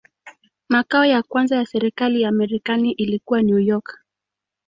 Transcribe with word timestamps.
Makao 0.69 1.05
ya 1.05 1.23
kwanza 1.23 1.55
ya 1.55 1.65
serikali 1.65 2.21
ya 2.21 2.31
Marekani 2.31 2.91
ilikuwa 2.91 3.41
New 3.43 3.59
York. 3.59 3.99